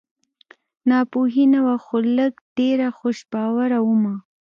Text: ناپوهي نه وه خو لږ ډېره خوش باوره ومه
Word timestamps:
ناپوهي 0.89 1.45
نه 1.53 1.59
وه 1.65 1.77
خو 1.85 1.95
لږ 2.17 2.33
ډېره 2.57 2.87
خوش 2.97 3.17
باوره 3.31 3.79
ومه 3.83 4.15